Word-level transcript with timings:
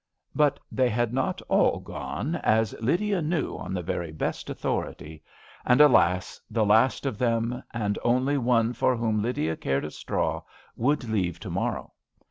But 0.33 0.59
they 0.71 0.89
had 0.89 1.13
not 1.13 1.43
all 1.43 1.79
gone, 1.79 2.33
as 2.37 2.73
Lydia 2.81 3.21
knew 3.21 3.55
on 3.55 3.71
the 3.71 3.83
very 3.83 4.11
best 4.11 4.49
authority; 4.49 5.21
and, 5.63 5.79
alas 5.79 6.41
I 6.41 6.53
the 6.55 6.65
last 6.65 7.05
of 7.05 7.19
them, 7.19 7.61
and 7.71 7.97
the 7.97 8.01
only 8.01 8.39
one 8.39 8.73
for 8.73 8.97
whom 8.97 9.21
Lydia 9.21 9.55
cared 9.55 9.85
a 9.85 9.91
straw, 9.91 10.41
would 10.75 11.03
leave 11.07 11.39
to 11.41 11.51
morrow. 11.51 11.93